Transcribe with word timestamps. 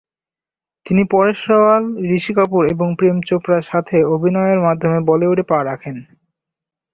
তিনি 0.85 1.03
পরেশ 1.11 1.39
রাওয়াল, 1.49 1.83
ঋষি 2.15 2.33
কাপুর 2.33 2.63
এবং 2.71 2.87
প্রেম 2.99 3.17
চোপড়ার 3.21 3.63
সাথে 3.63 3.97
অভিনয়ের 4.15 4.59
মাধ্যমে 4.59 4.99
বলিউডে 5.09 5.43
পা 5.43 5.57
রাখেন। 5.63 5.95